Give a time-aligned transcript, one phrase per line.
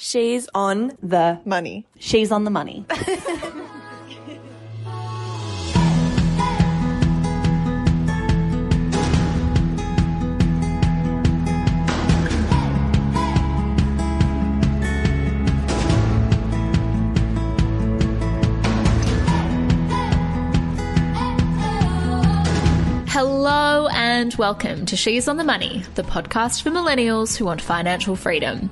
[0.00, 1.84] She's on the Money.
[1.98, 2.84] She's on the money.
[23.08, 28.14] Hello and welcome to She's on the Money, the podcast for millennials who want financial
[28.14, 28.70] freedom.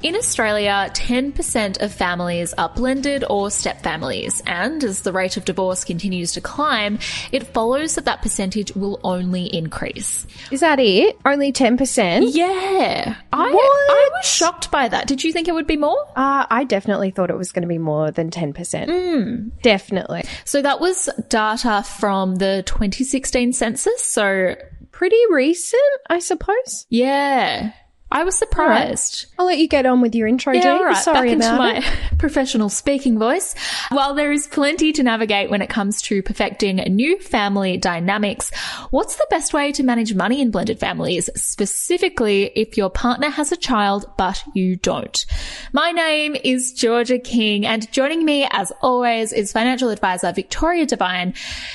[0.00, 5.44] In Australia, 10% of families are blended or step families, and as the rate of
[5.44, 7.00] divorce continues to climb,
[7.32, 10.24] it follows that that percentage will only increase.
[10.52, 11.18] Is that it?
[11.26, 12.30] Only 10%?
[12.32, 13.16] Yeah.
[13.32, 13.48] I?
[13.48, 15.08] I was shocked by that.
[15.08, 16.00] Did you think it would be more?
[16.14, 19.50] Uh, I definitely thought it was going to be more than 10%.
[19.62, 20.22] Definitely.
[20.44, 24.04] So that was data from the 2016 census.
[24.04, 24.54] So
[24.92, 26.86] Pretty recent, I suppose.
[26.88, 27.70] yeah,
[28.10, 29.26] I was surprised.
[29.38, 30.82] I'll let you get on with your intro, Yeah, Jane.
[30.82, 30.96] right.
[30.96, 31.84] Sorry Back into about my it.
[32.18, 33.54] professional speaking voice.
[33.90, 38.50] While there is plenty to navigate when it comes to perfecting new family dynamics,
[38.90, 43.52] what's the best way to manage money in blended families, specifically if your partner has
[43.52, 45.26] a child but you don't?
[45.74, 51.34] My name is Georgia King, and joining me, as always, is financial advisor Victoria Devine.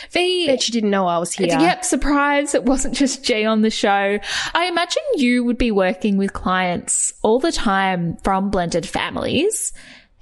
[0.10, 0.48] V.
[0.48, 1.48] Bet you didn't know I was here.
[1.48, 2.56] Yep, surprise.
[2.56, 4.20] It wasn't just G on the show.
[4.56, 9.74] I imagine you would be working with clients all the time from blended families.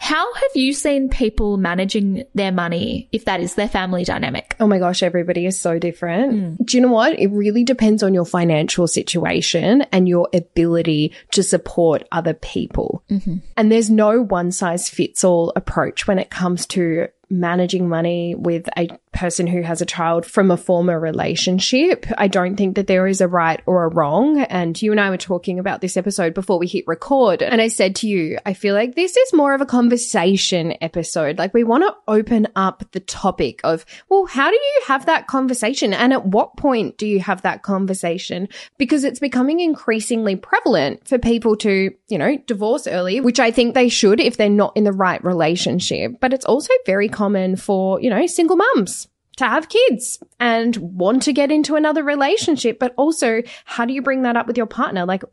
[0.01, 4.55] How have you seen people managing their money if that is their family dynamic?
[4.59, 6.57] Oh my gosh, everybody is so different.
[6.57, 6.63] Hmm.
[6.63, 7.19] Do you know what?
[7.19, 13.03] It really depends on your financial situation and your ability to support other people.
[13.11, 13.37] Mm-hmm.
[13.55, 18.67] And there's no one size fits all approach when it comes to managing money with
[18.77, 22.05] a person who has a child from a former relationship.
[22.17, 24.41] I don't think that there is a right or a wrong.
[24.41, 27.41] And you and I were talking about this episode before we hit record.
[27.41, 31.37] And I said to you, I feel like this is more of a conversation episode.
[31.37, 35.27] Like we want to open up the topic of, well, how do you have that
[35.27, 35.93] conversation?
[35.93, 38.47] And at what point do you have that conversation?
[38.77, 43.73] Because it's becoming increasingly prevalent for people to, you know, divorce early, which I think
[43.73, 46.19] they should if they're not in the right relationship.
[46.19, 51.21] But it's also very common for, you know, single mums to have kids and want
[51.21, 52.79] to get into another relationship.
[52.79, 55.05] But also, how do you bring that up with your partner?
[55.05, 55.23] Like,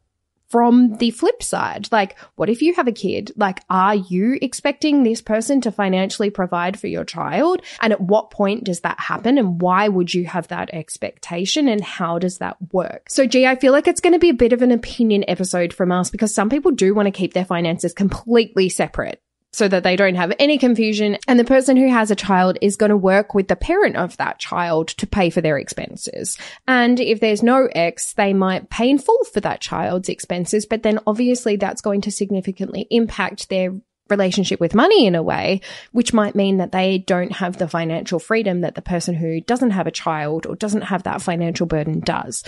[0.49, 3.33] from the flip side, like, what if you have a kid?
[3.37, 7.63] Like, are you expecting this person to financially provide for your child?
[7.81, 9.39] And at what point does that happen?
[9.39, 11.69] And why would you have that expectation?
[11.69, 13.09] And how does that work?
[13.11, 15.73] So, G, I feel like it's going to be a bit of an opinion episode
[15.73, 19.23] from us because some people do want to keep their finances completely separate
[19.53, 21.19] so that they don't have any confusion.
[21.27, 24.17] And the person who has a child is going to work with the parent of
[24.19, 26.39] that child to pay for their expenses.
[26.67, 30.83] And if there's no ex, they might pay in full for that child's expenses, but
[30.83, 33.75] then obviously that's going to significantly impact their
[34.11, 35.61] relationship with money in a way,
[35.93, 39.71] which might mean that they don't have the financial freedom that the person who doesn't
[39.71, 42.43] have a child or doesn't have that financial burden does.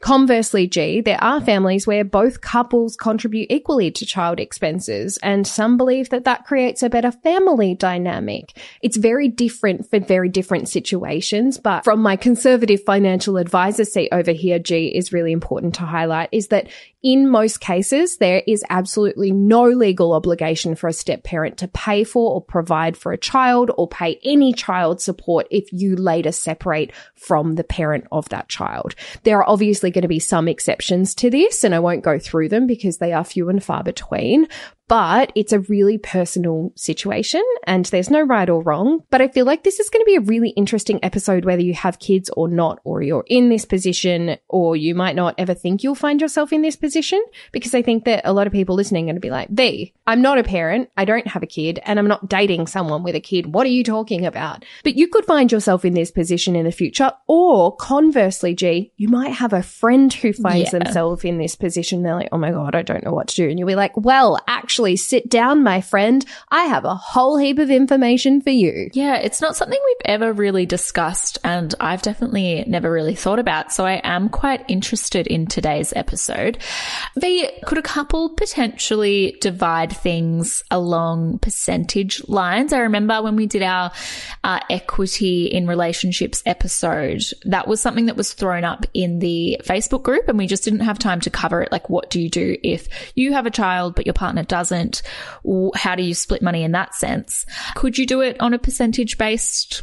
[0.00, 5.76] Conversely, G, there are families where both couples contribute equally to child expenses, and some
[5.76, 8.58] believe that that creates a better family dynamic.
[8.82, 14.32] It's very different for very different situations, but from my conservative financial advisor seat over
[14.32, 16.68] here, G, is really important to highlight is that
[17.06, 22.02] in most cases, there is absolutely no legal obligation for a step parent to pay
[22.02, 26.90] for or provide for a child or pay any child support if you later separate
[27.14, 28.96] from the parent of that child.
[29.22, 32.48] There are obviously going to be some exceptions to this, and I won't go through
[32.48, 34.48] them because they are few and far between.
[34.88, 39.02] But it's a really personal situation and there's no right or wrong.
[39.10, 41.74] But I feel like this is going to be a really interesting episode, whether you
[41.74, 45.82] have kids or not, or you're in this position, or you might not ever think
[45.82, 47.22] you'll find yourself in this position.
[47.52, 49.92] Because I think that a lot of people listening are going to be like, V,
[50.06, 50.88] I'm not a parent.
[50.96, 53.52] I don't have a kid and I'm not dating someone with a kid.
[53.52, 54.64] What are you talking about?
[54.84, 57.10] But you could find yourself in this position in the future.
[57.26, 60.78] Or conversely, G, you might have a friend who finds Yeah.
[60.78, 62.02] themselves in this position.
[62.02, 63.48] They're like, oh my God, I don't know what to do.
[63.48, 66.24] And you'll be like, well, actually, sit down, my friend.
[66.50, 68.90] I have a whole heap of information for you.
[68.92, 73.72] Yeah, it's not something we've ever really discussed, and I've definitely never really thought about.
[73.72, 76.58] So I am quite interested in today's episode.
[77.16, 82.74] V, could a couple potentially divide things along percentage lines?
[82.74, 83.92] I remember when we did our
[84.44, 90.02] uh, equity in relationships episode, that was something that was thrown up in the Facebook
[90.02, 91.72] group, and we just didn't have time to cover it.
[91.72, 94.65] Like, what do you do if you have a child but your partner doesn't?
[95.44, 97.46] W- How do you split money in that sense?
[97.74, 99.82] Could you do it on a percentage based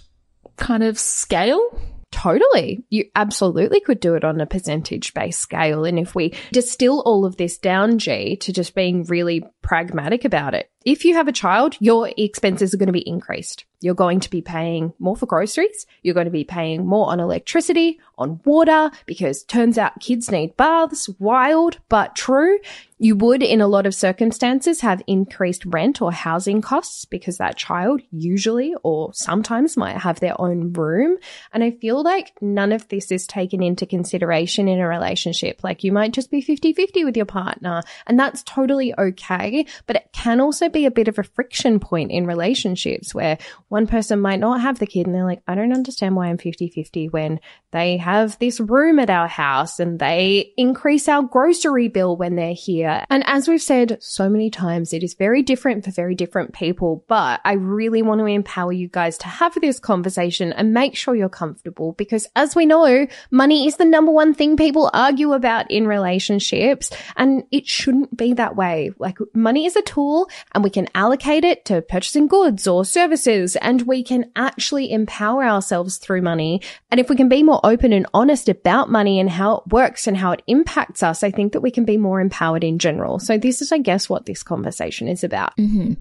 [0.58, 1.80] kind of scale?
[2.12, 2.86] Totally.
[2.90, 5.84] You absolutely could do it on a percentage based scale.
[5.84, 10.54] And if we distill all of this down, G, to just being really pragmatic about
[10.54, 13.66] it, if you have a child, your expenses are going to be increased.
[13.84, 15.86] You're going to be paying more for groceries.
[16.04, 20.56] You're going to be paying more on electricity, on water, because turns out kids need
[20.56, 21.10] baths.
[21.20, 22.60] Wild, but true.
[22.98, 27.58] You would, in a lot of circumstances, have increased rent or housing costs because that
[27.58, 31.18] child usually or sometimes might have their own room.
[31.52, 35.62] And I feel like none of this is taken into consideration in a relationship.
[35.62, 39.66] Like you might just be 50 50 with your partner, and that's totally okay.
[39.86, 43.38] But it can also be a bit of a friction point in relationships where
[43.70, 46.38] one person might not have the kid and they're like, I don't understand why I'm
[46.38, 47.40] 50 50 when
[47.72, 52.54] they have this room at our house and they increase our grocery bill when they're
[52.54, 53.04] here.
[53.10, 57.04] And as we've said so many times, it is very different for very different people,
[57.08, 61.16] but I really want to empower you guys to have this conversation and make sure
[61.16, 65.70] you're comfortable because as we know, money is the number one thing people argue about
[65.72, 68.92] in relationships and it shouldn't be that way.
[69.00, 73.56] Like money is a tool and we can allocate it to purchasing goods or services
[73.58, 76.62] and we can actually empower ourselves through money.
[76.90, 80.08] And if we can be more open and honest about money and how it works
[80.08, 83.20] and how it impacts us, I think that we can be more empowered in general.
[83.20, 85.56] So this is, I guess, what this conversation is about.
[85.58, 85.94] Mm-hmm.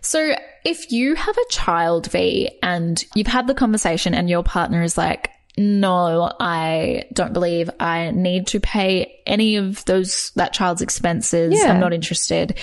[0.00, 4.82] So if you have a child, V, and you've had the conversation and your partner
[4.82, 10.80] is like, no, I don't believe I need to pay any of those, that child's
[10.80, 11.54] expenses.
[11.54, 11.72] Yeah.
[11.72, 12.58] I'm not interested.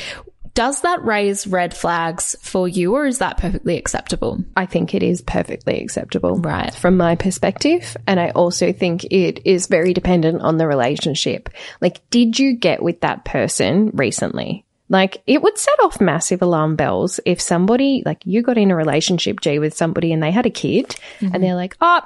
[0.60, 4.44] Does that raise red flags for you or is that perfectly acceptable?
[4.58, 6.36] I think it is perfectly acceptable.
[6.36, 6.76] Right.
[6.76, 7.96] From my perspective.
[8.06, 11.48] And I also think it is very dependent on the relationship.
[11.80, 14.66] Like, did you get with that person recently?
[14.90, 18.76] Like, it would set off massive alarm bells if somebody, like, you got in a
[18.76, 21.42] relationship, G, with somebody and they had a kid and mm-hmm.
[21.42, 22.02] they're like, oh,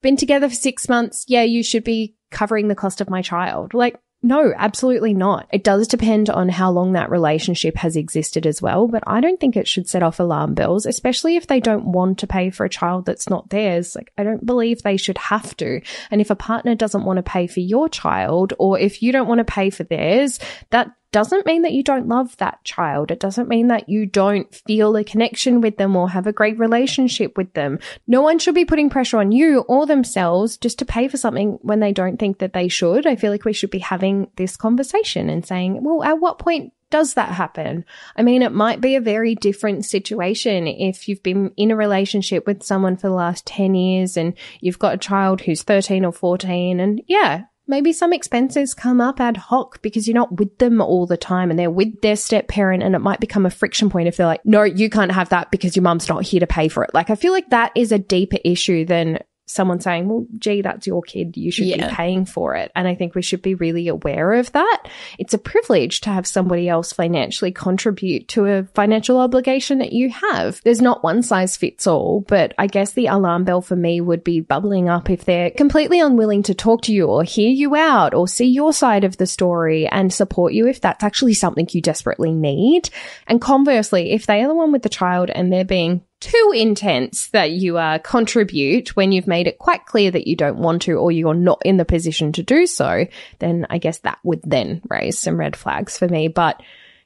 [0.00, 1.26] been together for six months.
[1.28, 3.74] Yeah, you should be covering the cost of my child.
[3.74, 5.46] Like, no, absolutely not.
[5.52, 9.38] It does depend on how long that relationship has existed as well, but I don't
[9.38, 12.64] think it should set off alarm bells, especially if they don't want to pay for
[12.64, 13.94] a child that's not theirs.
[13.94, 15.80] Like, I don't believe they should have to.
[16.10, 19.28] And if a partner doesn't want to pay for your child, or if you don't
[19.28, 20.40] want to pay for theirs,
[20.70, 23.10] that doesn't mean that you don't love that child.
[23.10, 26.58] It doesn't mean that you don't feel a connection with them or have a great
[26.58, 27.78] relationship with them.
[28.06, 31.58] No one should be putting pressure on you or themselves just to pay for something
[31.62, 33.06] when they don't think that they should.
[33.06, 36.72] I feel like we should be having this conversation and saying, well, at what point
[36.90, 37.84] does that happen?
[38.16, 42.46] I mean, it might be a very different situation if you've been in a relationship
[42.46, 46.12] with someone for the last 10 years and you've got a child who's 13 or
[46.12, 50.80] 14 and yeah, maybe some expenses come up ad hoc because you're not with them
[50.80, 53.90] all the time and they're with their step parent and it might become a friction
[53.90, 56.46] point if they're like, no, you can't have that because your mum's not here to
[56.46, 56.94] pay for it.
[56.94, 60.86] Like, I feel like that is a deeper issue than someone saying, well, gee, that's
[60.86, 61.36] your kid.
[61.36, 61.88] You should Yeah.
[61.88, 62.72] be paying for it.
[62.74, 64.82] And I think we should be really aware of that.
[65.18, 70.10] It's a privilege to have somebody else financially contribute to a financial obligation that you
[70.10, 70.60] have.
[70.64, 74.24] There's not one size fits all, but I guess the alarm bell for me would
[74.24, 78.14] be bubbling up if they're completely unwilling to talk to you or hear you out
[78.14, 81.80] or see your side of the story and support you if that's actually something you
[81.80, 82.90] desperately need.
[83.28, 87.28] And conversely, if they are the one with the child and they're being too intense
[87.28, 90.94] that you uh, contribute when you've made it quite clear that you don't want to
[90.94, 93.06] or you're not in the position to do so,
[93.38, 96.28] then I guess that would then raise some red flags for me.
[96.28, 96.62] But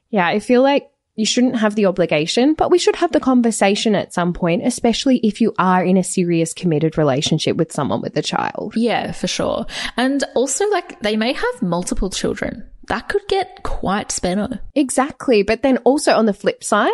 [0.09, 3.95] yeah, I feel like you shouldn't have the obligation, but we should have the conversation
[3.95, 8.15] at some point, especially if you are in a serious committed relationship with someone with
[8.17, 8.73] a child.
[8.77, 9.65] Yeah, for sure.
[9.97, 12.67] And also, like, they may have multiple children.
[12.87, 14.59] That could get quite spenno.
[14.73, 15.43] Exactly.
[15.43, 16.89] But then also on the flip side,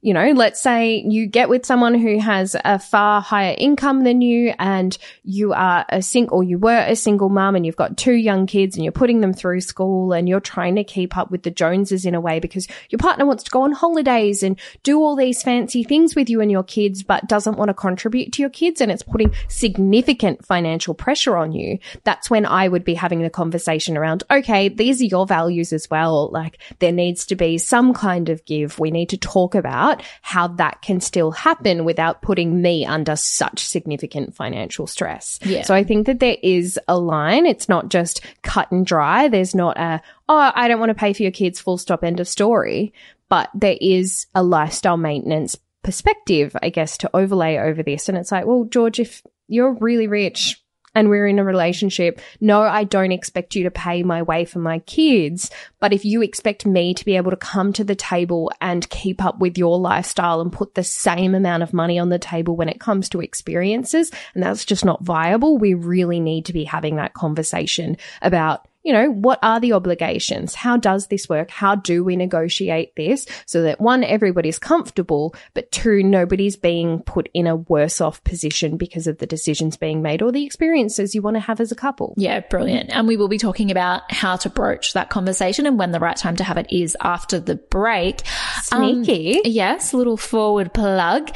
[0.00, 4.20] you know, let's say you get with someone who has a far higher income than
[4.20, 7.96] you and you are a sing or you were a single mum and you've got
[7.96, 11.32] two young kids and you're putting them through school and you're trying to keep up
[11.32, 14.56] with the Joneses in a way because your partner wants to go on holidays and
[14.84, 18.32] do all these fancy things with you and your kids, but doesn't want to contribute
[18.32, 21.76] to your kids and it's putting significant financial pressure on you.
[22.04, 25.90] That's when I would be having the conversation around, okay, these are your values as
[25.90, 26.30] well.
[26.30, 28.78] Like there needs to be some kind of give.
[28.78, 29.87] We need to talk about
[30.22, 35.38] how that can still happen without putting me under such significant financial stress.
[35.42, 35.62] Yeah.
[35.62, 37.46] So I think that there is a line.
[37.46, 39.28] It's not just cut and dry.
[39.28, 42.20] There's not a, oh, I don't want to pay for your kids, full stop, end
[42.20, 42.92] of story.
[43.28, 48.08] But there is a lifestyle maintenance perspective, I guess, to overlay over this.
[48.08, 50.62] And it's like, well, George, if you're really rich
[50.98, 54.58] and we're in a relationship, no, I don't expect you to pay my way for
[54.58, 55.48] my kids.
[55.78, 59.24] But if you expect me to be able to come to the table and keep
[59.24, 62.68] up with your lifestyle and put the same amount of money on the table when
[62.68, 66.96] it comes to experiences, and that's just not viable, we really need to be having
[66.96, 70.54] that conversation about you know, what are the obligations?
[70.54, 71.50] How does this work?
[71.50, 77.28] How do we negotiate this so that one, everybody's comfortable, but two, nobody's being put
[77.34, 81.20] in a worse off position because of the decisions being made or the experiences you
[81.20, 82.14] want to have as a couple?
[82.16, 82.88] Yeah, brilliant.
[82.88, 86.16] And we will be talking about how to broach that conversation and when the right
[86.16, 88.22] time to have it is after the break.
[88.62, 89.36] Sneaky.
[89.36, 91.30] Um, yes, little forward plug.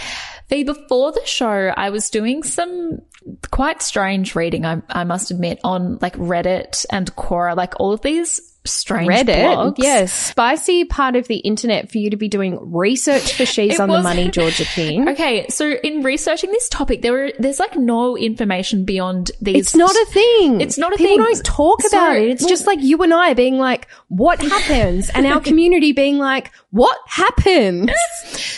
[0.48, 3.02] V, before the show, I was doing some
[3.50, 8.00] quite strange reading, I, I must admit, on like Reddit and Quora, like all of
[8.02, 9.74] these strange Reddit, blogs.
[9.78, 13.80] yes, spicy part of the internet for you to be doing research for She's It
[13.80, 15.08] on the Money, Georgia King.
[15.08, 19.56] Okay, so in researching this topic, there were there's like no information beyond these.
[19.56, 20.60] It's not a thing.
[20.60, 21.18] It's not a People thing.
[21.18, 22.30] People don't talk about it.
[22.30, 25.10] It's just like you and I being like, what happens?
[25.10, 27.90] and our community being like, what happens?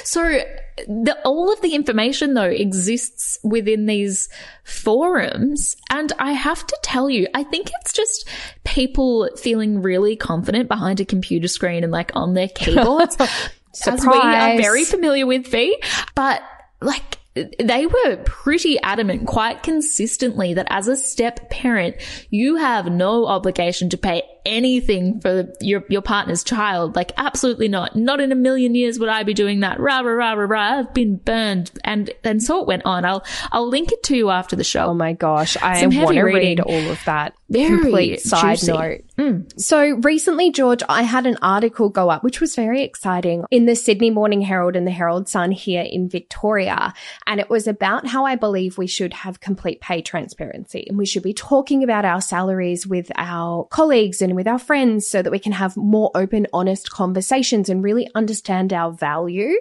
[0.05, 0.41] So
[0.77, 4.29] the, all of the information though exists within these
[4.65, 5.77] forums.
[5.91, 8.29] And I have to tell you, I think it's just
[8.65, 13.17] people feeling really confident behind a computer screen and like on their keyboards.
[13.87, 15.77] As we are very familiar with V,
[16.15, 16.43] but
[16.81, 21.97] like they were pretty adamant quite consistently that as a step parent,
[22.31, 26.97] you have no obligation to pay anything for your, your partner's child.
[26.97, 27.97] Like absolutely not.
[27.97, 29.81] Not in a million years would I be doing that.
[29.81, 30.79] Rah, rah, rah, rah, rah.
[30.81, 31.71] I've been burned.
[31.85, 33.05] And, and so it went on.
[33.05, 34.87] I'll, I'll link it to you after the show.
[34.87, 37.35] Oh my gosh, I want to read all of that.
[37.51, 38.73] Very Complete side juicy.
[38.73, 39.01] note.
[39.19, 39.61] Mm.
[39.61, 43.77] So recently, George, I had an article go up, which was very exciting in the
[43.77, 46.93] Sydney Morning Herald and the Herald Sun here in Victoria.
[47.27, 51.07] And it was about how I believe we should have complete pay transparency and we
[51.07, 55.31] should be talking about our salaries with our colleagues and with our friends so that
[55.31, 59.55] we can have more open, honest conversations and really understand our value.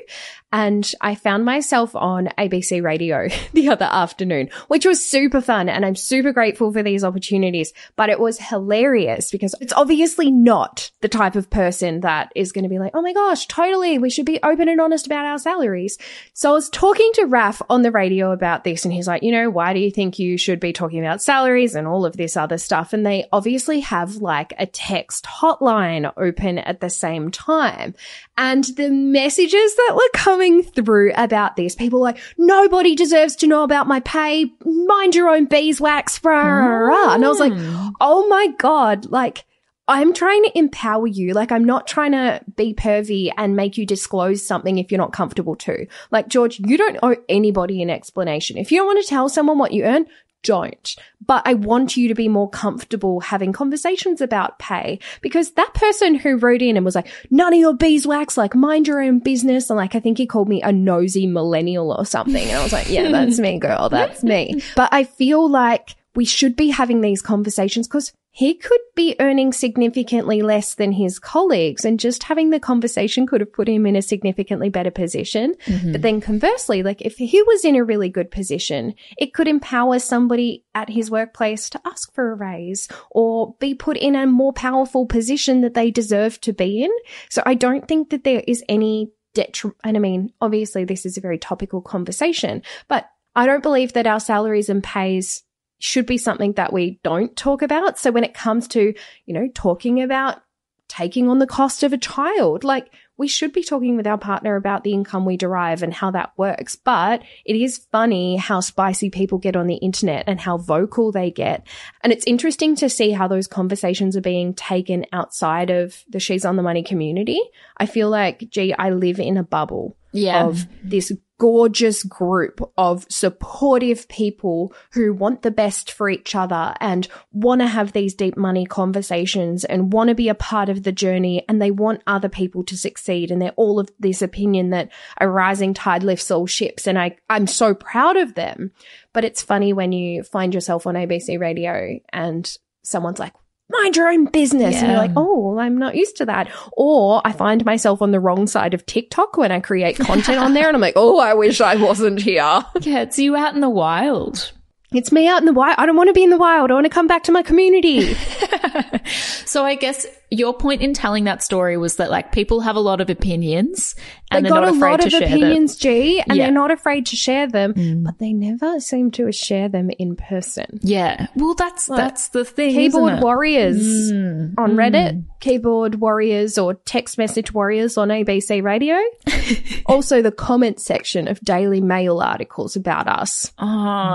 [0.54, 5.68] And I found myself on ABC radio the other afternoon, which was super fun.
[5.68, 10.92] And I'm super grateful for these opportunities, but it was hilarious because it's obviously not
[11.02, 13.98] the type of person that is going to be like, Oh my gosh, totally.
[13.98, 15.98] We should be open and honest about our salaries.
[16.34, 19.32] So I was talking to Raf on the radio about this and he's like, you
[19.32, 22.38] know, why do you think you should be talking about salaries and all of this
[22.38, 22.94] other stuff?
[22.94, 27.96] And they obviously have like a text hotline open at the same time.
[28.38, 33.48] And the messages that were coming through about this, people were like, nobody deserves to
[33.48, 34.52] know about my pay.
[34.66, 36.24] Mind your own beeswax.
[36.24, 37.14] Rah, rah, rah.
[37.14, 37.90] And I was like, hmm.
[38.02, 39.46] oh my God, like,
[39.88, 41.34] I'm trying to empower you.
[41.34, 45.12] Like, I'm not trying to be pervy and make you disclose something if you're not
[45.12, 45.86] comfortable to.
[46.10, 48.58] Like, George, you don't owe anybody an explanation.
[48.58, 50.06] If you don't want to tell someone what you earn,
[50.44, 50.96] don't.
[51.26, 56.16] But I want you to be more comfortable having conversations about pay because that person
[56.16, 59.70] who wrote in and was like, none of your beeswax, like mind your own business.
[59.70, 62.48] And like, I think he called me a nosy millennial or something.
[62.48, 63.90] And I was like, yeah, that's me, girl.
[63.90, 64.62] That's me.
[64.76, 69.54] But I feel like we should be having these conversations because he could be earning
[69.54, 73.96] significantly less than his colleagues and just having the conversation could have put him in
[73.96, 75.54] a significantly better position.
[75.68, 75.92] Mm-hmm.
[75.92, 80.00] But then conversely, like if he was in a really good position, it could empower
[80.00, 84.52] somebody at his workplace to ask for a raise or be put in a more
[84.52, 86.92] powerful position that they deserve to be in.
[87.30, 89.78] So I don't think that there is any detriment.
[89.84, 94.08] And I mean, obviously this is a very topical conversation, but I don't believe that
[94.08, 95.44] our salaries and pays
[95.84, 98.00] should be something that we don't talk about.
[98.00, 98.94] So when it comes to,
[99.26, 100.42] you know, talking about
[100.88, 104.56] taking on the cost of a child, like we should be talking with our partner
[104.56, 106.78] about the income we derive and how that works.
[106.78, 111.32] But it is funny how spicy people get on the internet and how vocal they
[111.32, 111.68] get.
[112.02, 116.46] And it's interesting to see how those conversations are being taken outside of the She's
[116.46, 117.42] on the Money community.
[117.76, 120.46] I feel like, gee, I live in a bubble Yeah.
[120.46, 121.12] of this
[121.44, 127.68] gorgeous group of supportive people who want the best for each other and want to
[127.68, 131.62] have these deep money conversations and want to be a part of the journey and
[131.62, 133.30] they want other people to succeed.
[133.30, 137.18] And they're all of this opinion that a rising tide lifts all ships and I
[137.30, 138.72] I'm so proud of them.
[139.12, 143.34] But it's funny when you find yourself on ABC radio and someone's like
[143.82, 144.76] mind your own business.
[144.76, 146.50] And you're like oh well, i'm not used to that.
[146.74, 150.54] Or i find myself on the wrong side of tiktok when i create content on
[150.54, 152.64] there and i'm like oh i wish i wasn't here.
[152.82, 154.52] Yeah, it's you out in the wild.
[154.92, 155.76] it's me out in the wild.
[155.78, 156.70] I don't want to be in the wild.
[156.70, 158.16] I want to come back to my community
[159.46, 162.80] so I guess your point in telling that story was that like people have a
[162.80, 163.94] lot of opinions
[164.32, 166.46] and they they're got not a afraid lot to of share opinions, G, and Yeah.
[166.46, 168.04] they're not afraid to share them, Mm.
[168.04, 170.80] but they never seem to share them in person.
[170.82, 171.28] Yeah.
[171.36, 172.74] Well, that's that's the thing.
[172.74, 173.24] Keyboard isn't it?
[173.24, 174.54] warriors Mm.
[174.58, 178.96] on Reddit, keyboard warriors or text message warriors on ABC Radio.
[179.86, 183.52] also, the comment section of Daily Mail articles about us.
[183.60, 183.66] Oh,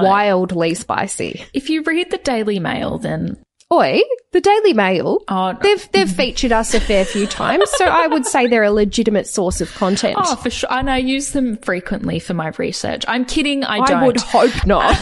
[0.03, 1.45] Wildly spicy.
[1.55, 3.37] if you read the Daily Mail, then
[3.71, 4.01] Oi,
[4.33, 5.21] the Daily Mail.
[5.29, 5.59] oh, no.
[5.63, 9.27] They've they've featured us a fair few times, so I would say they're a legitimate
[9.27, 10.17] source of content.
[10.19, 10.73] Oh, for sure.
[10.73, 13.05] And I use them frequently for my research.
[13.07, 13.65] I'm kidding.
[13.65, 14.03] I, I don't.
[14.03, 14.97] I would hope not.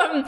[0.00, 0.24] um,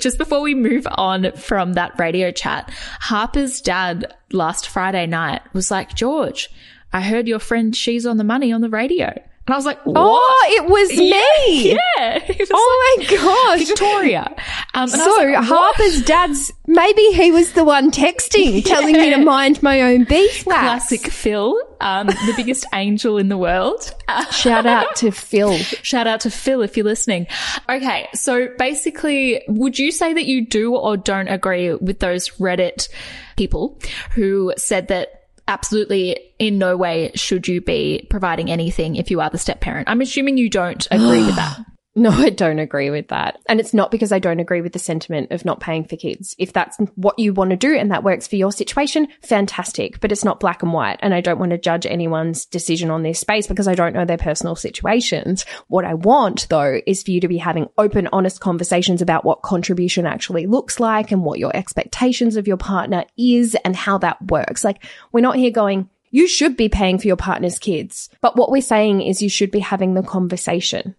[0.00, 5.72] just before we move on from that radio chat, Harper's dad last Friday night was
[5.72, 6.50] like, George,
[6.92, 9.12] I heard your friend She's on the Money on the radio.
[9.46, 9.96] And I was like, what?
[9.96, 11.78] oh, it was me.
[11.98, 12.20] Yeah.
[12.20, 13.66] He was Oh my like, gosh.
[13.68, 14.34] Victoria.
[14.74, 15.44] Um, and I was So like.
[15.44, 20.60] Harper's dad's maybe he was the one texting, telling me to mind my own beeswax.
[20.60, 23.92] Classic Phil, um, the biggest angel in the world.
[24.30, 25.56] Shout out to Phil.
[25.58, 27.26] Shout out to Phil if you're listening.
[27.68, 32.88] Okay, so basically, would you say that you do or don't agree with those Reddit
[33.36, 33.78] people
[34.14, 39.30] who said that absolutely in no way should you be providing anything if you are
[39.30, 39.88] the step parent?
[39.88, 41.60] I'm assuming you don't agree with that.
[41.94, 43.40] No, I don't agree with that.
[43.48, 46.34] And it's not because I don't agree with the sentiment of not paying for kids.
[46.38, 50.00] If that's what you want to do and that works for your situation, fantastic.
[50.00, 50.98] But it's not black and white.
[51.00, 54.04] And I don't want to judge anyone's decision on this space because I don't know
[54.04, 55.44] their personal situations.
[55.68, 59.42] What I want though is for you to be having open, honest conversations about what
[59.42, 64.30] contribution actually looks like and what your expectations of your partner is and how that
[64.30, 64.64] works.
[64.64, 68.10] Like we're not here going, you should be paying for your partner's kids.
[68.20, 70.94] But what we're saying is you should be having the conversation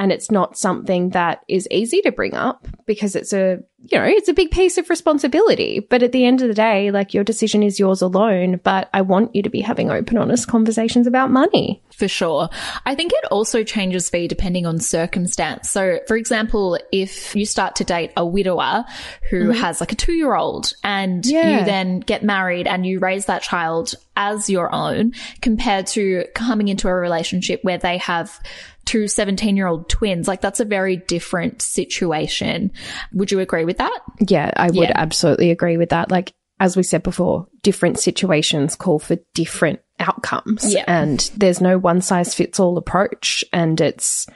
[0.00, 4.04] and it's not something that is easy to bring up because it's a you know
[4.04, 7.22] it's a big piece of responsibility but at the end of the day like your
[7.22, 11.30] decision is yours alone but i want you to be having open honest conversations about
[11.30, 12.48] money For sure.
[12.86, 15.68] I think it also changes V depending on circumstance.
[15.68, 18.86] So, for example, if you start to date a widower
[19.28, 19.60] who mm-hmm.
[19.60, 21.58] has like a two year old and Yeah.
[21.58, 26.68] you then get married and you raise that child as your own compared to coming
[26.68, 28.40] into a relationship where they have
[28.90, 32.72] two 17 year old twins, like that's a very different situation.
[33.12, 33.98] Would you agree with that?
[34.28, 34.92] yeah i would Yeah.
[34.94, 40.74] absolutely agree with that like as we said before different situations call for different outcomes
[40.74, 40.84] Yeah.
[40.86, 44.26] and there's no one size fits all approach and it's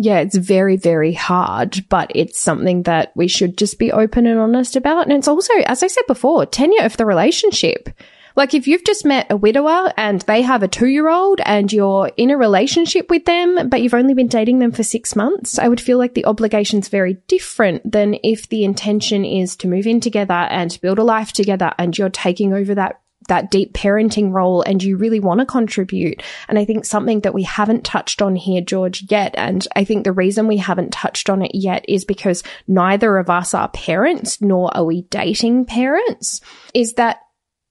[0.00, 4.38] yeah, it's very, very hard, but it's something that we should just be open and
[4.38, 5.02] honest about.
[5.08, 7.88] And it's also, as I said before, tenure of the relationship.
[8.38, 11.72] Like if you've just met a widower and they have a two year old and
[11.72, 15.58] you're in a relationship with them, but you've only been dating them for six months,
[15.58, 19.88] I would feel like the obligation's very different than if the intention is to move
[19.88, 24.32] in together and build a life together and you're taking over that that deep parenting
[24.32, 26.22] role and you really want to contribute.
[26.48, 30.04] And I think something that we haven't touched on here, George, yet, and I think
[30.04, 34.40] the reason we haven't touched on it yet is because neither of us are parents,
[34.40, 36.40] nor are we dating parents,
[36.72, 37.18] is that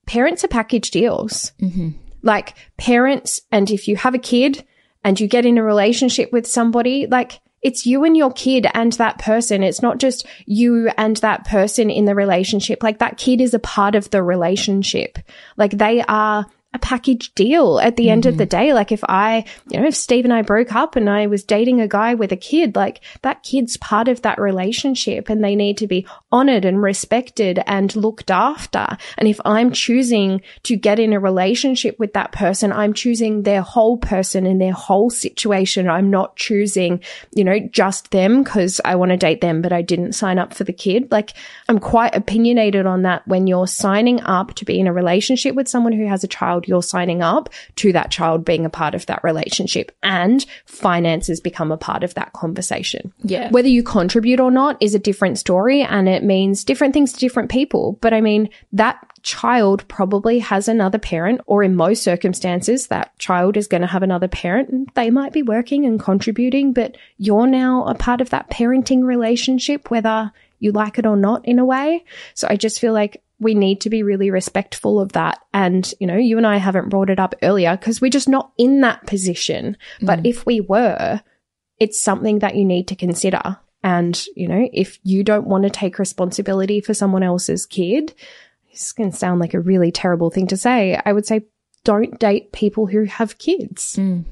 [0.07, 1.51] parents are package deals.
[1.61, 1.89] Mm-hmm.
[2.23, 4.65] Like parents, and if you have a kid
[5.03, 8.93] and you get in a relationship with somebody, like it's you and your kid and
[8.93, 9.63] that person.
[9.63, 12.83] It's not just you and that person in the relationship.
[12.83, 15.19] Like that kid is a part of the relationship.
[15.57, 16.45] Like they are
[16.77, 18.65] a package deal at the end of the mm-hmm.
[18.65, 18.73] day.
[18.73, 21.81] Like if I, you know, if Steve and I broke up and I was dating
[21.81, 25.77] a guy with a kid, like that kid's part of that relationship and they need
[25.79, 28.97] to be honored and respected and looked after.
[29.17, 33.61] And if I'm choosing to get in a relationship with that person, I'm choosing their
[33.61, 35.89] whole person and their whole situation.
[35.89, 37.01] I'm not choosing,
[37.33, 40.53] you know, just them because I want to date them, but I didn't sign up
[40.53, 41.11] for the kid.
[41.11, 41.33] Like
[41.67, 45.67] I'm quite opinionated on that when you're signing up to be in a relationship with
[45.67, 49.05] someone who has a child, you're signing up to that child being a part of
[49.07, 53.13] that relationship and finances become a part of that conversation.
[53.23, 53.49] Yeah.
[53.51, 57.19] Whether you contribute or not is a different story and it means different things to
[57.19, 57.97] different people.
[58.01, 63.57] But I mean, that child probably has another parent, or in most circumstances, that child
[63.57, 67.47] is going to have another parent and they might be working and contributing, but you're
[67.47, 71.65] now a part of that parenting relationship, whether you like it or not in a
[71.65, 72.03] way.
[72.33, 75.39] So I just feel like we need to be really respectful of that.
[75.53, 78.51] And, you know, you and I haven't brought it up earlier because we're just not
[78.57, 79.77] in that position.
[80.01, 80.27] But mm.
[80.27, 81.21] if we were,
[81.79, 83.57] it's something that you need to consider.
[83.83, 88.13] And, you know, if you don't want to take responsibility for someone else's kid,
[88.71, 90.99] this can sound like a really terrible thing to say.
[91.05, 91.45] I would say
[91.83, 93.95] don't date people who have kids.
[93.97, 94.25] Mm.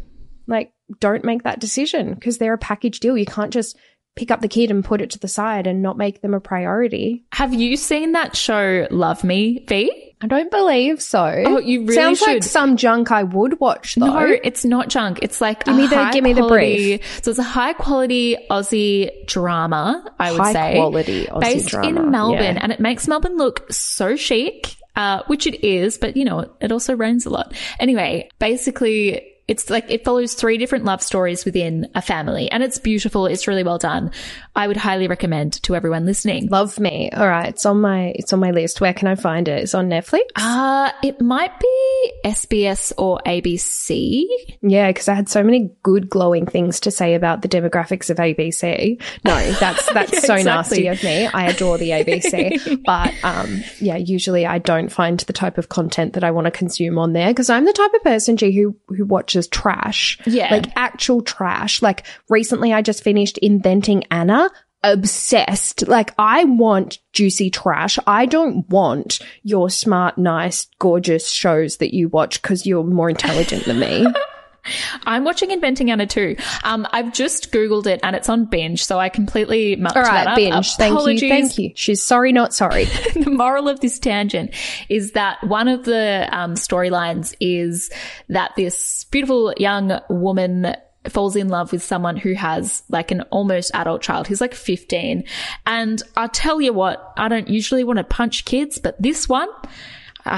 [0.48, 3.18] Like, don't make that decision because they're a package deal.
[3.18, 3.78] You can't just
[4.16, 6.40] pick up the kid and put it to the side and not make them a
[6.40, 7.26] priority.
[7.34, 9.92] Have you seen that show Love Me, V?
[10.22, 11.22] I don't believe so.
[11.46, 12.28] Oh, you really Sounds should.
[12.28, 14.06] like some junk I would watch though.
[14.08, 15.20] No, it's not junk.
[15.22, 18.38] It's like give me the- high give me the quality, So it's a high quality
[18.50, 20.76] Aussie drama, I would High say.
[20.78, 22.60] quality Aussie based drama, in Melbourne, yeah.
[22.64, 26.72] and it makes Melbourne look so chic, uh, which it is, but you know, it
[26.72, 27.54] also rains a lot.
[27.80, 32.80] Anyway, basically, it's like it follows three different love stories within a family, and it's
[32.80, 33.28] beautiful.
[33.28, 34.12] It's really well done.
[34.56, 36.48] I would highly recommend to everyone listening.
[36.48, 37.12] Love me.
[37.12, 38.82] All right, it's on my it's on my list.
[38.82, 39.62] Where can I find it?
[39.64, 40.22] It's on Netflix.
[40.36, 44.26] Uh, it might be SBS or ABC.
[44.62, 48.18] Yeah, because I had so many good glowing things to say about the demographics of
[48.18, 49.00] ABC.
[49.24, 50.44] No, that's that's Yeah, so exactly.
[50.44, 51.28] nasty of me.
[51.28, 56.14] I adore the ABC, but um, yeah, usually I don't find the type of content
[56.14, 58.76] that I want to consume on there because I'm the type of person, G, who
[58.88, 60.20] who watches trash.
[60.26, 60.50] Yeah.
[60.52, 61.82] like actual trash.
[61.82, 64.50] Like recently, I just finished Inventing Anna.
[64.84, 65.88] Obsessed.
[65.88, 67.98] Like, I want juicy trash.
[68.06, 73.66] I don't want your smart, nice, gorgeous shows that you watch because you're more intelligent
[73.66, 74.06] than me.
[75.06, 76.36] I'm watching Inventing Anna too.
[76.64, 80.26] Um, I've just Googled it and it's on binge, so I completely mucked All that
[80.26, 80.36] right, up.
[80.36, 80.76] binge.
[80.76, 81.30] Thank you.
[81.30, 81.72] Thank you.
[81.76, 82.86] She's sorry, not sorry.
[83.14, 84.54] the moral of this tangent
[84.90, 87.90] is that one of the um, storylines is
[88.30, 90.76] that this beautiful young woman
[91.10, 95.24] falls in love with someone who has like an almost adult child who's like 15
[95.68, 99.48] and i'll tell you what i don't usually want to punch kids but this one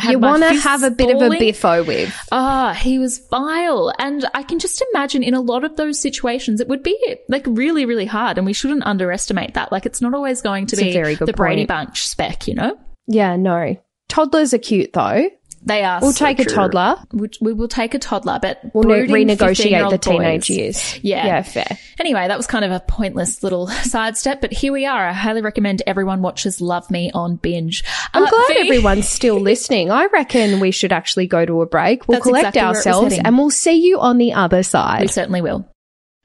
[0.07, 2.13] You want to have a bit of a biffo with.
[2.31, 3.93] Ah, he was vile.
[3.99, 7.45] And I can just imagine in a lot of those situations, it would be like
[7.47, 8.37] really, really hard.
[8.37, 9.71] And we shouldn't underestimate that.
[9.71, 11.65] Like it's not always going to It's be the Brady.
[11.65, 12.77] Bunch spec, you know?
[13.07, 13.77] Yeah, no.
[14.09, 15.29] Toddlers are cute though.
[15.67, 15.99] They are.
[16.01, 16.95] We'll so take a toddler.
[17.11, 20.99] We, we will take a toddler, but We'll renegotiate the teenage boys- years.
[21.03, 21.25] Yeah.
[21.25, 21.77] Yeah, fair.
[21.99, 25.07] Anyway, that was kind of a pointless little sidestep, but here we are.
[25.07, 27.83] I highly recommend everyone watches Love Me on binge.
[28.13, 29.91] I'm Uh, glad V- everyone's still listening.
[29.91, 32.07] I reckon we should actually go to a break.
[32.07, 34.63] We'll That's collect exactly where it was ourselves and we'll see you on the other
[34.63, 35.01] side.
[35.01, 35.67] We certainly will.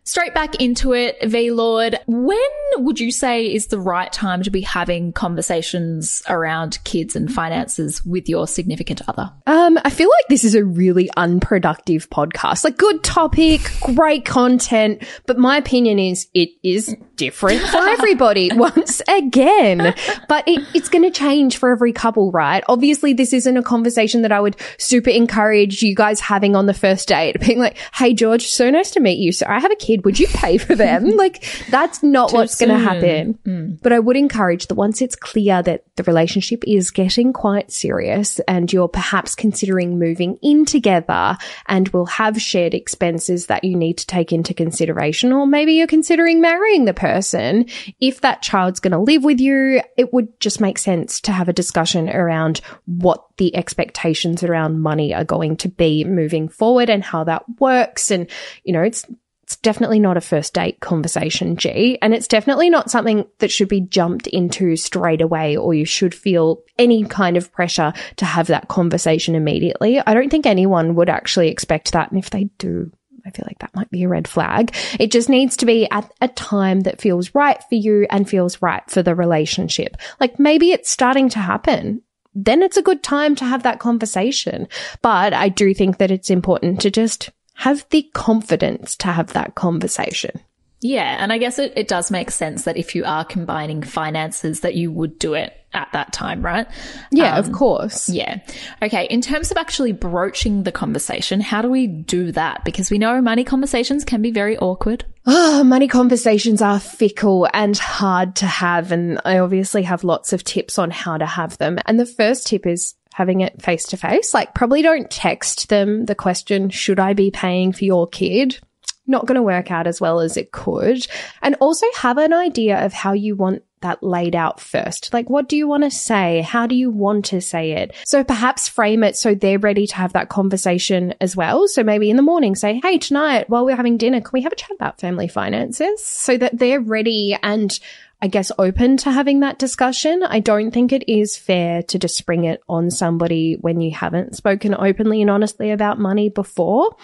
[0.05, 1.97] Straight back into it, V Lord.
[2.07, 2.39] When
[2.79, 8.05] would you say is the right time to be having conversations around kids and finances
[8.05, 9.33] with your significant other?
[9.47, 12.65] Um, I feel like this is a really unproductive podcast.
[12.65, 19.01] Like good topic, great content, but my opinion is it is different for everybody once
[19.07, 19.95] again.
[20.29, 22.65] But it, it's going to change for every couple, right?
[22.69, 26.75] Obviously, this isn't a conversation that I would super encourage you guys having on the
[26.75, 29.31] first date, being like, "Hey, George, so nice to meet you.
[29.31, 29.92] So I have a kid.
[30.01, 33.39] Would you pay for them?" like that's not what's going to happen.
[33.47, 33.83] Mm.
[33.83, 38.41] But I would encourage that once it's clear that the relationship is getting quite serious
[38.49, 43.99] and you're perhaps considering moving in together and will have shared expenses that you need
[43.99, 47.67] to take into consideration, or maybe you're considering marrying the person,
[48.01, 51.49] if that child's going to live with you, it would just make sense to have
[51.49, 57.03] a discussion around what the expectations around money are going to be moving forward and
[57.03, 58.11] how that works.
[58.11, 58.29] And,
[58.65, 59.05] you know, it's
[59.43, 61.99] it's definitely not a first date conversation, G.
[62.01, 66.15] And it's definitely not something that should be jumped into straight away or you should
[66.15, 70.01] feel any kind of pressure to have that conversation immediately.
[70.01, 72.11] I don't think anyone would actually expect that.
[72.11, 72.91] And if they do,
[73.27, 74.75] I feel like that might be a red flag.
[74.99, 78.63] It just needs to be at a time that feels right for you and feels
[78.63, 79.97] right for the relationship.
[80.21, 82.03] Like maybe it's starting to happen
[82.35, 84.67] then it's a good time to have that conversation.
[85.03, 89.55] But I do think that it's important to just have the confidence to have that
[89.55, 90.41] conversation.
[90.83, 94.61] Yeah, and I guess it, it does make sense that if you are combining finances
[94.61, 96.67] that you would do it at that time, right?
[97.13, 98.09] Yeah, of um, course.
[98.09, 98.41] Yeah.
[98.83, 99.07] Okay.
[99.07, 102.65] In terms of actually broaching the conversation, how do we do that?
[102.65, 105.05] Because we know money conversations can be very awkward.
[105.25, 108.91] Oh, money conversations are fickle and hard to have.
[108.91, 111.79] And I obviously have lots of tips on how to have them.
[111.87, 114.35] And the first tip is having it face to face.
[114.35, 118.59] Like, probably don't text them the question, should I be paying for your kid?
[119.07, 121.07] Not going to work out as well as it could.
[121.43, 125.13] And also have an idea of how you want that laid out first.
[125.13, 126.41] Like, what do you want to say?
[126.41, 127.95] How do you want to say it?
[128.05, 131.69] So perhaps frame it so they're ready to have that conversation as well.
[131.69, 134.53] So maybe in the morning say, Hey, tonight while we're having dinner, can we have
[134.53, 137.79] a chat about family finances so that they're ready and
[138.23, 140.23] I guess open to having that discussion.
[140.23, 144.37] I don't think it is fair to just spring it on somebody when you haven't
[144.37, 146.95] spoken openly and honestly about money before.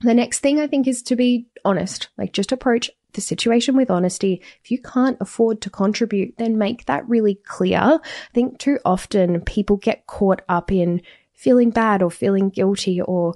[0.00, 3.90] The next thing I think is to be honest, like just approach the situation with
[3.90, 4.42] honesty.
[4.62, 7.80] If you can't afford to contribute, then make that really clear.
[7.80, 8.00] I
[8.34, 11.00] think too often people get caught up in
[11.32, 13.34] feeling bad or feeling guilty or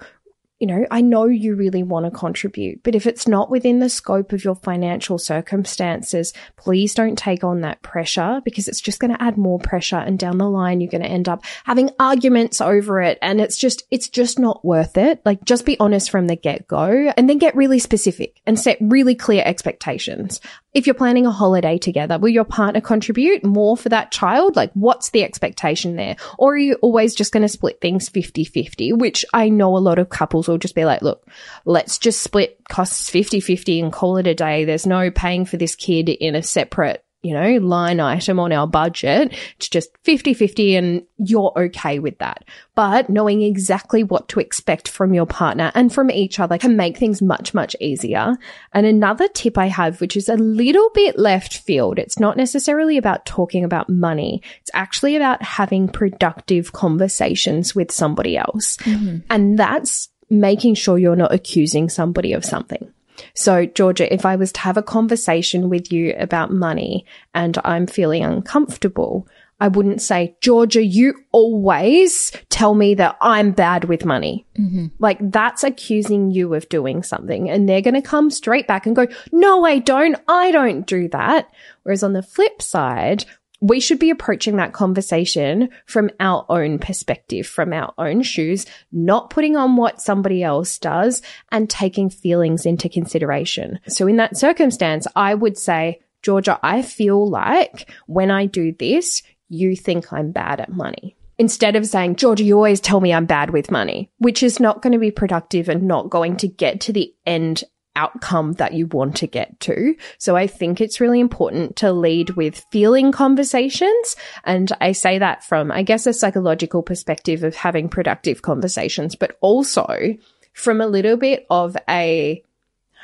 [0.59, 3.89] you know, I know you really want to contribute, but if it's not within the
[3.89, 9.13] scope of your financial circumstances, please don't take on that pressure because it's just going
[9.13, 9.97] to add more pressure.
[9.97, 13.19] And down the line, you're going to end up having arguments over it.
[13.23, 15.21] And it's just, it's just not worth it.
[15.25, 18.79] Like just be honest from the get go and then get really specific and set
[18.81, 20.41] really clear expectations.
[20.75, 24.55] If you're planning a holiday together, will your partner contribute more for that child?
[24.55, 26.17] Like what's the expectation there?
[26.39, 29.79] Or are you always just going to split things 50 50, which I know a
[29.79, 31.27] lot of couples will just be like, look,
[31.65, 34.65] let's just split costs 50 50 and call it a day.
[34.65, 38.67] There's no paying for this kid in a separate you know, line item on our
[38.67, 39.37] budget.
[39.57, 42.45] It's just 50 50 and you're okay with that.
[42.77, 46.97] But knowing exactly what to expect from your partner and from each other can make
[46.97, 48.37] things much, much easier.
[48.73, 51.99] And another tip I have, which is a little bit left field.
[51.99, 54.41] It's not necessarily about talking about money.
[54.61, 58.77] It's actually about having productive conversations with somebody else.
[58.79, 59.19] Mm-hmm.
[59.29, 62.93] And that's making sure you're not accusing somebody of something.
[63.35, 67.05] So, Georgia, if I was to have a conversation with you about money
[67.35, 69.29] and I'm feeling uncomfortable,
[69.61, 74.47] I wouldn't say, Georgia, you always tell me that I'm bad with money.
[74.57, 74.87] Mm-hmm.
[75.01, 77.51] Like that's accusing you of doing something.
[77.51, 80.17] And they're going to come straight back and go, no, I don't.
[80.29, 81.51] I don't do that.
[81.83, 83.25] Whereas on the flip side,
[83.61, 89.31] we should be approaching that conversation from our own perspective, from our own shoes, not
[89.31, 93.81] putting on what somebody else does and taking feelings into consideration.
[93.89, 99.23] So in that circumstance, I would say, Georgia, I feel like when I do this,
[99.49, 101.17] you think I'm bad at money.
[101.39, 104.83] Instead of saying, Georgia, you always tell me I'm bad with money, which is not
[104.83, 107.63] going to be productive and not going to get to the end
[107.99, 109.97] outcome that you want to get to.
[110.19, 114.17] So I think it's really important to lead with feeling conversations.
[114.45, 119.37] And I say that from, I guess, a psychological perspective of having productive conversations, but
[119.41, 120.17] also
[120.53, 122.43] from a little bit of a,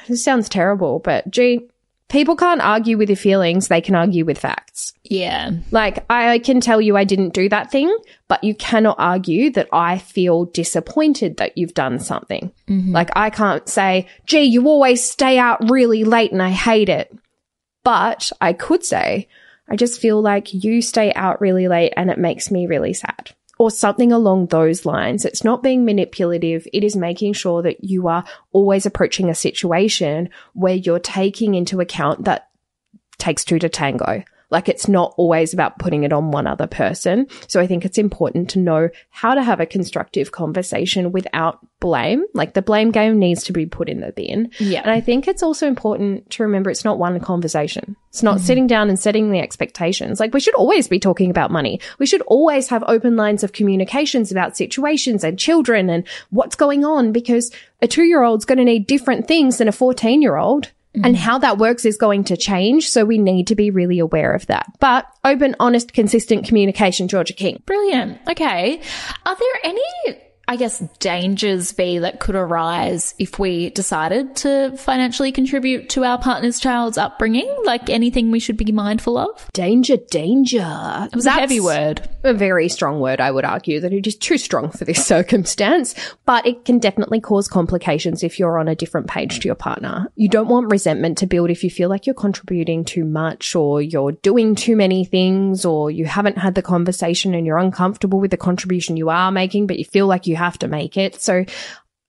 [0.08, 1.68] this sounds terrible, but gee,
[2.08, 4.92] people can't argue with your feelings, they can argue with facts.
[5.04, 5.50] Yeah.
[5.70, 7.94] Like, I can tell you I didn't do that thing,
[8.28, 12.52] but you cannot argue that I feel disappointed that you've done something.
[12.68, 12.92] Mm-hmm.
[12.92, 17.16] Like, I can't say, gee, you always stay out really late and I hate it.
[17.82, 19.28] But I could say,
[19.68, 23.33] I just feel like you stay out really late and it makes me really sad
[23.58, 25.24] or something along those lines.
[25.24, 26.66] It's not being manipulative.
[26.72, 31.80] It is making sure that you are always approaching a situation where you're taking into
[31.80, 32.48] account that
[33.18, 34.24] takes two to tango.
[34.50, 37.26] Like it's not always about putting it on one other person.
[37.48, 42.24] So I think it's important to know how to have a constructive conversation without blame.
[42.32, 44.50] Like the blame game needs to be put in the bin.
[44.58, 44.80] Yeah.
[44.80, 47.96] And I think it's also important to remember it's not one conversation.
[48.08, 48.46] It's not mm-hmm.
[48.46, 50.20] sitting down and setting the expectations.
[50.20, 51.80] Like we should always be talking about money.
[51.98, 56.84] We should always have open lines of communications about situations and children and what's going
[56.84, 57.50] on because
[57.82, 60.70] a two year old's going to need different things than a 14 year old.
[60.94, 61.04] Mm-hmm.
[61.04, 62.88] And how that works is going to change.
[62.88, 64.66] So we need to be really aware of that.
[64.78, 67.62] But open, honest, consistent communication, Georgia King.
[67.66, 68.20] Brilliant.
[68.28, 68.80] Okay.
[69.26, 69.82] Are there any
[70.46, 76.18] I guess, dangers be that could arise if we decided to financially contribute to our
[76.18, 77.54] partner's child's upbringing?
[77.64, 79.50] Like anything we should be mindful of?
[79.52, 80.58] Danger, danger.
[81.10, 82.08] It was That's a heavy word.
[82.24, 85.94] A very strong word, I would argue, that it is too strong for this circumstance,
[86.26, 90.08] but it can definitely cause complications if you're on a different page to your partner.
[90.14, 93.80] You don't want resentment to build if you feel like you're contributing too much or
[93.80, 98.30] you're doing too many things or you haven't had the conversation and you're uncomfortable with
[98.30, 101.22] the contribution you are making, but you feel like you you have to make it.
[101.22, 101.44] So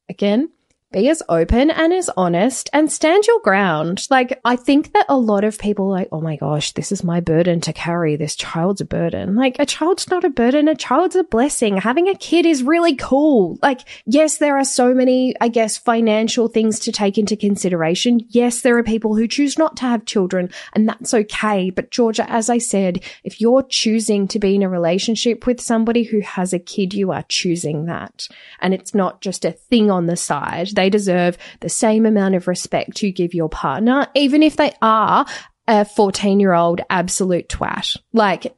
[0.10, 0.50] again,
[0.95, 4.08] be as open and as honest and stand your ground.
[4.10, 7.19] Like, I think that a lot of people like, oh my gosh, this is my
[7.19, 8.15] burden to carry.
[8.15, 9.36] This child's a burden.
[9.36, 10.69] Like, a child's not a burden.
[10.69, 11.75] A child's a blessing.
[11.75, 13.60] Having a kid is really cool.
[13.62, 18.21] Like, yes, there are so many, I guess, financial things to take into consideration.
[18.29, 21.71] Yes, there are people who choose not to have children and that's okay.
[21.71, 26.03] But Georgia, as I said, if you're choosing to be in a relationship with somebody
[26.03, 28.29] who has a kid, you are choosing that.
[28.62, 30.69] And it's not just a thing on the side.
[30.73, 34.71] They they deserve the same amount of respect you give your partner, even if they
[34.84, 35.26] are
[35.67, 37.98] a 14 year old absolute twat.
[38.13, 38.56] Like,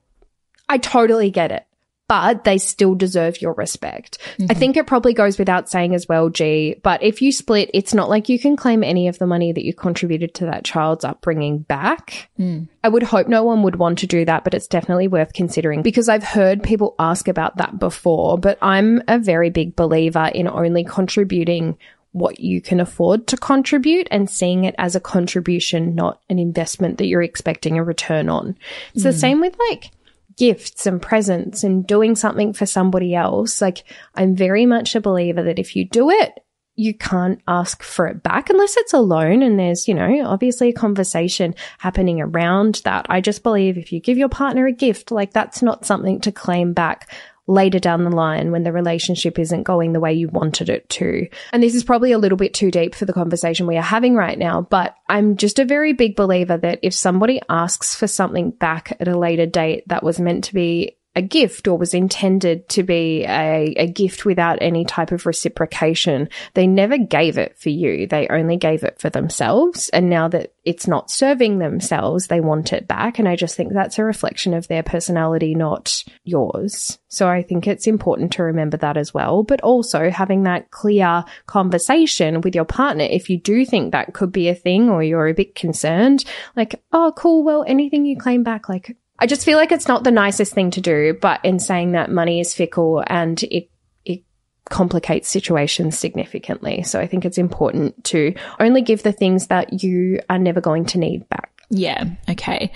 [0.68, 1.68] I totally get it
[2.08, 4.18] but they still deserve your respect.
[4.38, 4.48] Mm-hmm.
[4.50, 7.94] I think it probably goes without saying as well, G, but if you split, it's
[7.94, 11.04] not like you can claim any of the money that you contributed to that child's
[11.04, 12.30] upbringing back.
[12.40, 12.70] Mm.
[12.84, 15.82] I would hope no one would want to do that, but it's definitely worth considering
[15.82, 20.48] because I've heard people ask about that before, but I'm a very big believer in
[20.48, 21.78] only contributing
[22.18, 26.98] what you can afford to contribute and seeing it as a contribution, not an investment
[26.98, 28.58] that you're expecting a return on.
[28.94, 29.12] It's mm.
[29.12, 29.92] the same with like
[30.38, 33.62] gifts and presents and doing something for somebody else.
[33.62, 33.84] Like
[34.16, 36.44] I'm very much a believer that if you do it,
[36.80, 40.70] you can't ask for it back unless it's a loan and there's, you know, obviously
[40.70, 43.08] a conversation happening around that.
[43.10, 46.32] I just believe if you give your partner a gift, like that's not something to
[46.32, 47.12] claim back
[47.48, 51.28] later down the line when the relationship isn't going the way you wanted it to.
[51.54, 54.16] And this is probably a little bit too deep for the conversation we are having
[54.16, 58.52] right now, but I'm just a very big believer that if somebody asks for something
[58.52, 62.70] back at a later date that was meant to be a gift or was intended
[62.70, 66.30] to be a, a gift without any type of reciprocation.
[66.54, 68.06] They never gave it for you.
[68.06, 69.90] They only gave it for themselves.
[69.90, 73.18] And now that it's not serving themselves, they want it back.
[73.18, 77.00] And I just think that's a reflection of their personality, not yours.
[77.08, 79.42] So I think it's important to remember that as well.
[79.42, 83.06] But also having that clear conversation with your partner.
[83.06, 86.26] If you do think that could be a thing or you're a bit concerned,
[86.56, 87.44] like, oh, cool.
[87.44, 90.72] Well, anything you claim back, like, I just feel like it's not the nicest thing
[90.72, 93.70] to do, but in saying that money is fickle and it
[94.06, 94.24] it
[94.70, 96.84] complicates situations significantly.
[96.84, 100.86] So I think it's important to only give the things that you are never going
[100.88, 101.52] to need back.
[101.70, 102.72] Yeah, okay.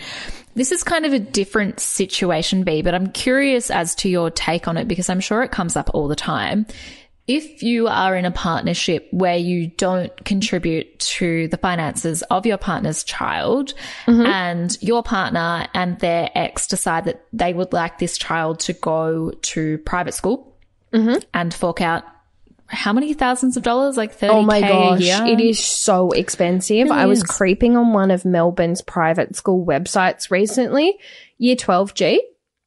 [0.54, 4.68] This is kind of a different situation, V, but I'm curious as to your take
[4.68, 6.66] on it because I'm sure it comes up all the time
[7.28, 12.58] if you are in a partnership where you don't contribute to the finances of your
[12.58, 13.74] partner's child
[14.06, 14.26] mm-hmm.
[14.26, 19.32] and your partner and their ex decide that they would like this child to go
[19.42, 20.58] to private school
[20.92, 21.20] mm-hmm.
[21.34, 22.04] and fork out
[22.72, 23.98] how many thousands of dollars?
[23.98, 26.88] Like 30 Oh my gosh, it is so expensive.
[26.88, 30.98] It I was creeping on one of Melbourne's private school websites recently,
[31.38, 32.20] year 12G.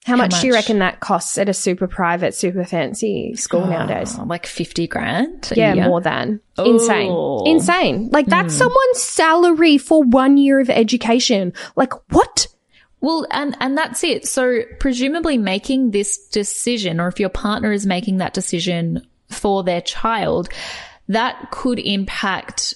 [0.05, 3.63] How, much, much, do you reckon that costs at a super private, super fancy school
[3.63, 4.19] oh, nowadays?
[4.19, 5.51] Like 50 grand?
[5.57, 5.85] Yeah, year?
[5.85, 6.41] more than.
[6.59, 6.71] Oh.
[6.75, 7.55] Insane.
[7.55, 8.11] Insane.
[8.13, 8.59] Like that's mm.
[8.59, 11.55] someone's salary for one year of education.
[11.75, 12.49] Like what?
[13.01, 14.29] Well, and, and that's it.
[14.29, 19.81] So presumably making this decision, or if your partner is making that decision for their
[19.81, 20.51] child,
[21.09, 22.75] that could impact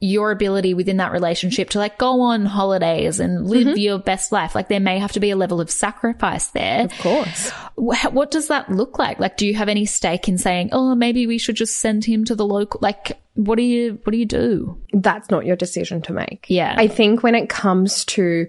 [0.00, 3.76] your ability within that relationship to like go on holidays and live mm-hmm.
[3.76, 4.54] your best life.
[4.54, 6.84] Like there may have to be a level of sacrifice there.
[6.84, 7.50] Of course.
[7.74, 9.18] What does that look like?
[9.18, 12.24] Like, do you have any stake in saying, oh, maybe we should just send him
[12.26, 14.80] to the local, like, what do you, what do you do?
[14.92, 16.46] That's not your decision to make.
[16.48, 16.74] Yeah.
[16.76, 18.46] I think when it comes to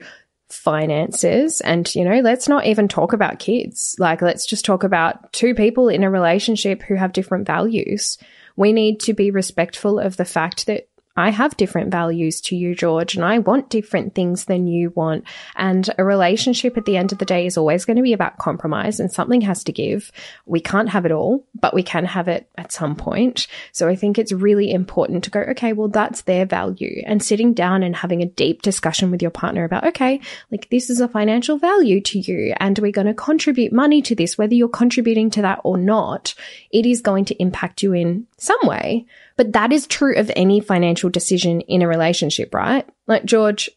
[0.50, 5.32] finances and you know let's not even talk about kids like let's just talk about
[5.32, 8.18] two people in a relationship who have different values
[8.60, 10.89] we need to be respectful of the fact that
[11.20, 15.26] I have different values to you, George, and I want different things than you want.
[15.56, 18.38] And a relationship at the end of the day is always going to be about
[18.38, 20.12] compromise and something has to give.
[20.46, 23.48] We can't have it all, but we can have it at some point.
[23.72, 27.54] So I think it's really important to go, okay, well, that's their value and sitting
[27.54, 31.08] down and having a deep discussion with your partner about, okay, like this is a
[31.08, 35.30] financial value to you and we're going to contribute money to this, whether you're contributing
[35.32, 36.34] to that or not,
[36.72, 39.06] it is going to impact you in some way.
[39.38, 42.88] But that is true of any financial decision in a relationship, right?
[43.08, 43.70] Like George,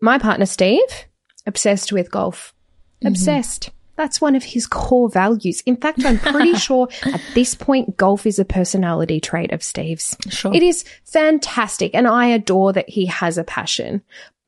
[0.00, 1.06] my partner Steve,
[1.46, 2.54] obsessed with golf.
[2.96, 3.08] Mm-hmm.
[3.08, 3.70] Obsessed.
[3.96, 5.62] That's one of his core values.
[5.66, 10.16] In fact, I'm pretty sure at this point, golf is a personality trait of Steve's.
[10.30, 10.54] Sure.
[10.54, 11.94] It is fantastic.
[11.94, 14.00] And I adore that he has a passion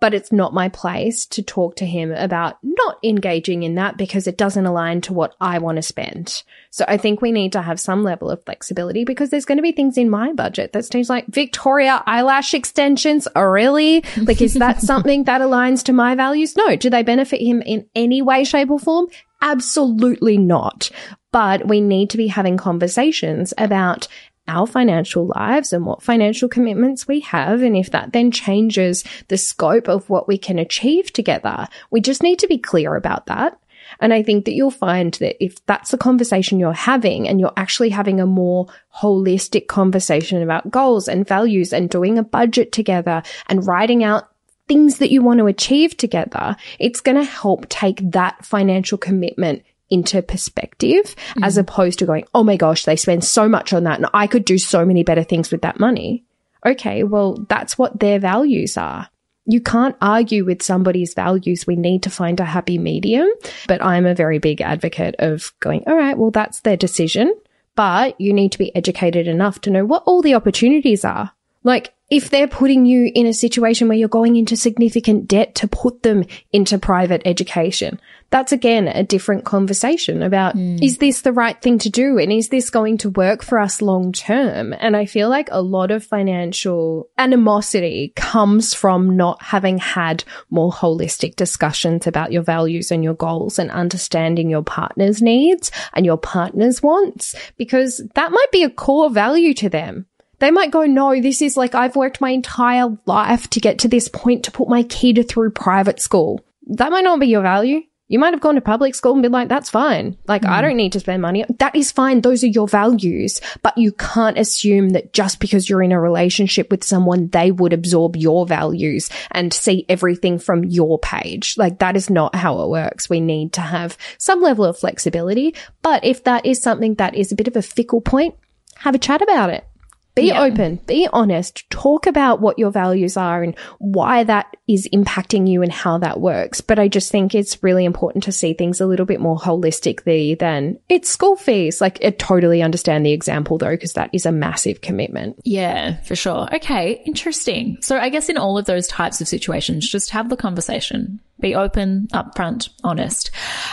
[0.03, 4.27] but it's not my place to talk to him about not engaging in that because
[4.27, 6.43] it doesn't align to what I want to spend.
[6.71, 9.63] So I think we need to have some level of flexibility because there's going to
[9.63, 13.29] be things in my budget that seems like Victoria eyelash extensions.
[13.37, 14.03] Oh, really?
[14.17, 16.57] Like, is that something that aligns to my values?
[16.57, 16.75] No.
[16.75, 19.07] Do they benefit him in any way, shape or form?
[19.41, 20.91] Absolutely not.
[21.31, 24.09] But we need to be having conversations about
[24.49, 27.63] our financial lives and what financial commitments we have.
[27.63, 32.23] And if that then changes the scope of what we can achieve together, we just
[32.23, 33.59] need to be clear about that.
[34.01, 37.53] And I think that you'll find that if that's the conversation you're having and you're
[37.57, 43.23] actually having a more holistic conversation about goals and values and doing a budget together
[43.49, 44.29] and writing out
[44.69, 49.63] things that you want to achieve together, it's going to help take that financial commitment
[49.91, 51.45] into perspective mm.
[51.45, 54.27] as opposed to going, oh my gosh, they spend so much on that and I
[54.27, 56.25] could do so many better things with that money.
[56.65, 59.09] Okay, well, that's what their values are.
[59.45, 61.67] You can't argue with somebody's values.
[61.67, 63.29] We need to find a happy medium.
[63.67, 67.35] But I'm a very big advocate of going, all right, well, that's their decision.
[67.75, 71.33] But you need to be educated enough to know what all the opportunities are.
[71.65, 75.67] Like, if they're putting you in a situation where you're going into significant debt to
[75.67, 77.99] put them into private education,
[78.29, 80.83] that's again a different conversation about mm.
[80.83, 83.81] is this the right thing to do and is this going to work for us
[83.81, 84.75] long term?
[84.79, 90.71] And I feel like a lot of financial animosity comes from not having had more
[90.71, 96.19] holistic discussions about your values and your goals and understanding your partner's needs and your
[96.19, 100.05] partner's wants because that might be a core value to them
[100.43, 103.89] They might go, no, this is like, I've worked my entire life to get to
[103.89, 106.45] this point to put my kid through private school.
[106.67, 107.83] That might not be your value.
[108.09, 110.19] You might have gone to public school and been like, that's fine.
[110.27, 110.63] Like, I mm.
[110.63, 111.45] don't need to spend money.
[111.61, 112.23] That is fine.
[112.23, 113.41] Those are your values.
[113.63, 117.73] But you can't assume that just because you're in a relationship with someone, they would
[117.73, 121.57] absorb your values and see everything from your page.
[121.57, 123.09] Like, that is not how it works.
[123.09, 125.55] We need to have some level of flexibility.
[125.83, 128.35] But if that is something that is a bit of a fickle point,
[128.79, 129.69] have a chat about it.
[130.15, 130.43] Be Yeah.
[130.43, 135.63] open, be honest, talk about what your values are and why that is impacting you
[135.63, 136.61] and how that works.
[136.61, 140.39] But I just think it's really important to see things a little bit more holistically
[140.39, 141.81] than it's school fees.
[141.81, 145.37] Like, I totally understand the example though, because that is a massive commitment.
[145.45, 146.47] Yeah, for sure.
[146.55, 147.79] Okay, interesting.
[147.81, 151.21] So I guess in all of those types of situations, just have the conversation.
[151.43, 153.31] Be open, upfront, honest.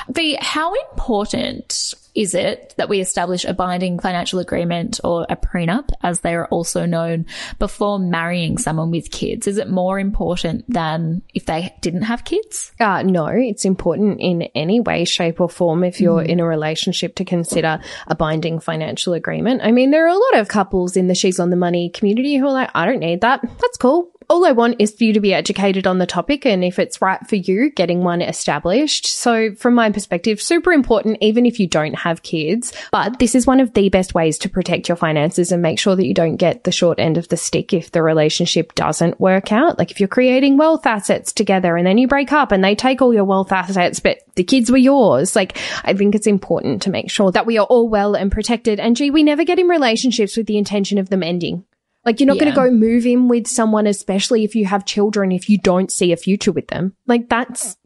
[0.09, 5.89] V, how important is it that we establish a binding financial agreement or a prenup,
[6.01, 7.27] as they are also known,
[7.59, 9.47] before marrying someone with kids?
[9.47, 12.71] Is it more important than if they didn't have kids?
[12.79, 17.15] Uh, no, it's important in any way, shape, or form if you're in a relationship
[17.15, 19.61] to consider a binding financial agreement.
[19.63, 22.37] I mean, there are a lot of couples in the She's on the Money community
[22.37, 23.41] who are like, I don't need that.
[23.41, 24.11] That's cool.
[24.31, 27.01] All I want is for you to be educated on the topic and if it's
[27.01, 29.07] right for you, getting one established.
[29.07, 32.71] So from my perspective, super important, even if you don't have kids.
[32.91, 35.95] But this is one of the best ways to protect your finances and make sure
[35.95, 39.51] that you don't get the short end of the stick if the relationship doesn't work
[39.51, 39.79] out.
[39.79, 43.01] Like if you're creating wealth assets together and then you break up and they take
[43.01, 45.35] all your wealth assets, but the kids were yours.
[45.35, 48.79] Like I think it's important to make sure that we are all well and protected.
[48.79, 51.65] And gee, we never get in relationships with the intention of them ending.
[52.09, 55.31] Like you're not going to go move in with someone, especially if you have children,
[55.31, 56.95] if you don't see a future with them.
[57.05, 57.77] Like that's,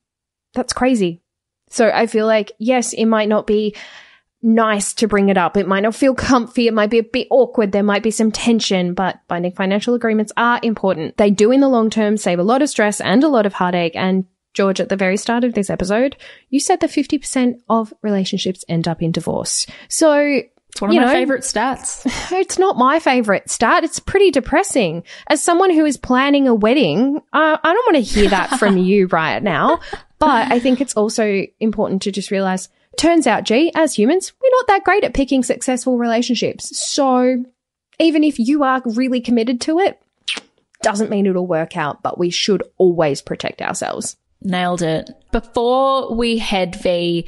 [0.54, 1.22] that's crazy.
[1.70, 3.76] So I feel like, yes, it might not be
[4.42, 5.58] nice to bring it up.
[5.58, 6.68] It might not feel comfy.
[6.68, 7.74] It might be a bit awkward.
[7.74, 11.18] There might be some tension, but binding financial agreements are important.
[11.18, 13.52] They do in the long term save a lot of stress and a lot of
[13.52, 13.98] heartache.
[13.98, 16.16] And George, at the very start of this episode,
[16.50, 19.68] you said that 50% of relationships end up in divorce.
[19.90, 20.44] So
[20.74, 22.02] It's one of You my know- favorite stats.
[22.32, 23.84] it's not my favorite stat.
[23.84, 25.04] It's pretty depressing.
[25.28, 28.78] As someone who is planning a wedding, uh, I don't want to hear that from
[28.78, 29.80] you right now.
[30.20, 34.50] But I think it's also important to just realize, turns out, gee, as humans, we're
[34.52, 36.76] not that great at picking successful relationships.
[36.78, 37.44] So
[38.00, 40.02] even if you are really committed to it,
[40.82, 44.18] doesn't mean it'll work out, but we should always protect ourselves.
[44.42, 45.10] Nailed it.
[45.32, 47.28] Before we head V,